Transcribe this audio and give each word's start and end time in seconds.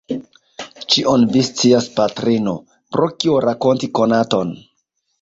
Ĉion 0.93 1.25
vi 1.35 1.43
scias, 1.51 1.91
patrino, 2.01 2.57
pro 2.97 3.13
kio 3.23 3.39
rakonti 3.49 3.95
konaton? 4.01 4.61